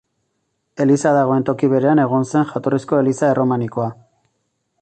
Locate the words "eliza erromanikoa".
3.05-3.91